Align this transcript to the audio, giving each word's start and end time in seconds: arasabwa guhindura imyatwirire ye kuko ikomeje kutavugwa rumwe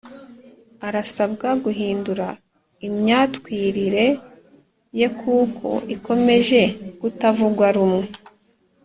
arasabwa 0.87 1.47
guhindura 1.63 2.27
imyatwirire 2.87 4.05
ye 4.99 5.07
kuko 5.19 5.67
ikomeje 5.95 6.61
kutavugwa 6.99 7.67
rumwe 7.77 8.03